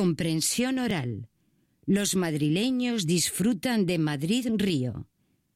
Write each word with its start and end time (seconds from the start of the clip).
Comprensión 0.00 0.78
oral. 0.78 1.28
Los 1.84 2.16
madrileños 2.16 3.04
disfrutan 3.04 3.84
de 3.84 3.98
Madrid 3.98 4.46
Río. 4.56 5.10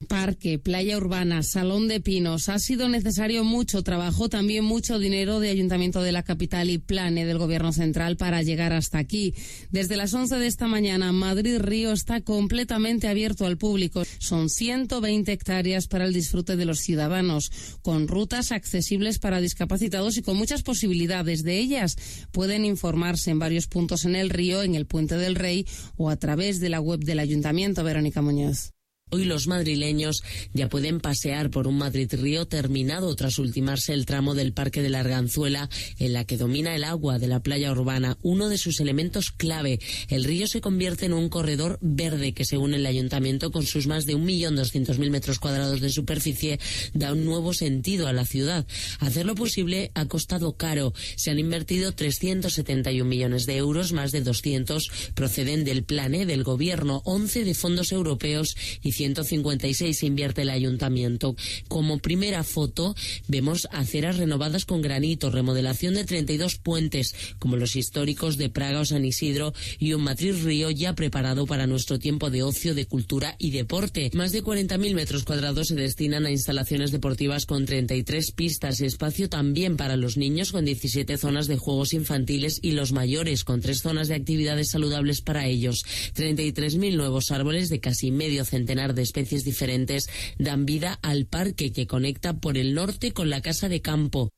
Parque, 0.04 0.58
playa 0.58 0.96
urbana, 0.96 1.42
salón 1.42 1.88
de 1.88 2.00
pinos. 2.00 2.48
Ha 2.48 2.58
sido 2.58 2.88
necesario 2.88 3.42
mucho 3.44 3.82
trabajo, 3.82 4.28
también 4.28 4.64
mucho 4.64 4.98
dinero 4.98 5.40
de 5.40 5.50
Ayuntamiento 5.50 6.02
de 6.02 6.12
la 6.12 6.22
Capital 6.22 6.70
y 6.70 6.78
Plane 6.78 7.24
del 7.24 7.38
Gobierno 7.38 7.72
Central 7.72 8.16
para 8.16 8.42
llegar 8.42 8.72
hasta 8.72 8.98
aquí. 8.98 9.34
Desde 9.70 9.96
las 9.96 10.12
11 10.14 10.36
de 10.36 10.46
esta 10.46 10.66
mañana, 10.66 11.12
Madrid 11.12 11.58
Río 11.58 11.92
está 11.92 12.20
completamente 12.20 13.08
abierto 13.08 13.46
al 13.46 13.56
público. 13.56 14.02
Son 14.18 14.50
120 14.50 15.32
hectáreas 15.32 15.86
para 15.88 16.04
el 16.04 16.12
disfrute 16.12 16.56
de 16.56 16.64
los 16.64 16.80
ciudadanos, 16.80 17.50
con 17.82 18.08
rutas 18.08 18.52
accesibles 18.52 19.18
para 19.18 19.40
discapacitados 19.40 20.16
y 20.16 20.22
con 20.22 20.36
muchas 20.36 20.62
posibilidades. 20.62 21.42
De 21.44 21.58
ellas 21.58 21.96
pueden 22.30 22.64
informarse 22.64 23.30
en 23.30 23.38
varios 23.38 23.66
puntos 23.66 24.04
en 24.04 24.16
el 24.16 24.30
río, 24.30 24.62
en 24.62 24.74
el 24.74 24.86
Puente 24.86 25.16
del 25.16 25.34
Rey 25.34 25.66
o 25.96 26.10
a 26.10 26.16
través 26.16 26.60
de 26.60 26.68
la 26.68 26.80
web 26.80 27.00
del 27.00 27.18
Ayuntamiento. 27.18 27.82
Verónica 27.84 28.22
Muñoz. 28.22 28.73
Hoy 29.14 29.26
los 29.26 29.46
madrileños 29.46 30.24
ya 30.54 30.68
pueden 30.68 30.98
pasear 30.98 31.48
por 31.50 31.68
un 31.68 31.78
Madrid 31.78 32.12
Río 32.14 32.46
terminado 32.46 33.14
tras 33.14 33.38
ultimarse 33.38 33.92
el 33.92 34.06
tramo 34.06 34.34
del 34.34 34.52
Parque 34.52 34.82
de 34.82 34.88
la 34.88 34.98
Arganzuela 34.98 35.70
en 36.00 36.12
la 36.14 36.24
que 36.24 36.36
domina 36.36 36.74
el 36.74 36.82
agua 36.82 37.20
de 37.20 37.28
la 37.28 37.38
playa 37.38 37.70
urbana, 37.70 38.18
uno 38.22 38.48
de 38.48 38.58
sus 38.58 38.80
elementos 38.80 39.30
clave. 39.30 39.78
El 40.08 40.24
río 40.24 40.48
se 40.48 40.60
convierte 40.60 41.06
en 41.06 41.12
un 41.12 41.28
corredor 41.28 41.78
verde 41.80 42.34
que 42.34 42.44
según 42.44 42.74
el 42.74 42.86
ayuntamiento 42.86 43.52
con 43.52 43.64
sus 43.64 43.86
más 43.86 44.04
de 44.04 44.16
1.200.000 44.16 45.10
metros 45.10 45.38
cuadrados 45.38 45.80
de 45.80 45.90
superficie 45.90 46.58
da 46.92 47.12
un 47.12 47.24
nuevo 47.24 47.54
sentido 47.54 48.08
a 48.08 48.12
la 48.12 48.24
ciudad. 48.24 48.66
Hacerlo 48.98 49.36
posible 49.36 49.92
ha 49.94 50.06
costado 50.06 50.56
caro. 50.56 50.92
Se 51.14 51.30
han 51.30 51.38
invertido 51.38 51.92
371 51.92 53.08
millones 53.08 53.46
de 53.46 53.58
euros, 53.58 53.92
más 53.92 54.10
de 54.10 54.22
200 54.22 54.90
proceden 55.14 55.62
del 55.62 55.84
plane 55.84 56.26
del 56.26 56.42
gobierno, 56.42 57.00
11 57.04 57.44
de 57.44 57.54
fondos 57.54 57.92
europeos 57.92 58.56
y 58.82 58.90
156 58.94 60.02
invierte 60.02 60.42
el 60.42 60.50
ayuntamiento. 60.50 61.36
Como 61.68 61.98
primera 61.98 62.44
foto 62.44 62.94
vemos 63.28 63.68
aceras 63.72 64.16
renovadas 64.16 64.64
con 64.64 64.82
granito, 64.82 65.30
remodelación 65.30 65.94
de 65.94 66.04
32 66.04 66.56
puentes, 66.56 67.14
como 67.38 67.56
los 67.56 67.76
históricos 67.76 68.36
de 68.36 68.48
Praga 68.48 68.80
o 68.80 68.84
San 68.84 69.04
Isidro, 69.04 69.52
y 69.78 69.92
un 69.92 70.02
matriz 70.02 70.42
río 70.42 70.70
ya 70.70 70.94
preparado 70.94 71.46
para 71.46 71.66
nuestro 71.66 71.98
tiempo 71.98 72.30
de 72.30 72.42
ocio, 72.42 72.74
de 72.74 72.86
cultura 72.86 73.36
y 73.38 73.50
deporte. 73.50 74.10
Más 74.14 74.32
de 74.32 74.42
40.000 74.42 74.94
metros 74.94 75.24
cuadrados 75.24 75.68
se 75.68 75.74
destinan 75.74 76.26
a 76.26 76.30
instalaciones 76.30 76.90
deportivas 76.90 77.46
con 77.46 77.66
33 77.66 78.32
pistas 78.32 78.80
espacio 78.80 79.28
también 79.28 79.76
para 79.76 79.96
los 79.96 80.16
niños 80.16 80.52
con 80.52 80.64
17 80.64 81.16
zonas 81.16 81.46
de 81.46 81.56
juegos 81.56 81.92
infantiles 81.92 82.58
y 82.62 82.72
los 82.72 82.92
mayores 82.92 83.44
con 83.44 83.60
tres 83.60 83.80
zonas 83.80 84.08
de 84.08 84.14
actividades 84.14 84.70
saludables 84.70 85.20
para 85.20 85.46
ellos. 85.46 85.84
33.000 86.14 86.96
nuevos 86.96 87.30
árboles 87.30 87.68
de 87.68 87.80
casi 87.80 88.10
medio 88.10 88.44
de 88.92 89.02
especies 89.02 89.44
diferentes 89.44 90.10
dan 90.38 90.66
vida 90.66 90.98
al 91.00 91.26
parque 91.26 91.72
que 91.72 91.86
conecta 91.86 92.34
por 92.34 92.58
el 92.58 92.74
norte 92.74 93.12
con 93.12 93.30
la 93.30 93.40
casa 93.40 93.68
de 93.68 93.80
campo. 93.80 94.30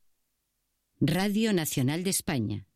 Radio 1.01 1.53
Nacional 1.53 2.05
de 2.05 2.11
España. 2.11 2.67